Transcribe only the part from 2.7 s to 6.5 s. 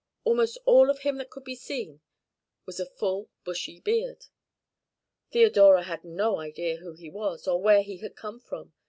a full bushy beard. Theodora had no